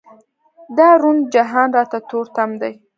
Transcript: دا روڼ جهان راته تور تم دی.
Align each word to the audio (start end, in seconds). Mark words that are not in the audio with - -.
دا 0.77 0.87
روڼ 1.01 1.17
جهان 1.33 1.67
راته 1.77 1.99
تور 2.09 2.25
تم 2.35 2.49
دی. 2.61 2.73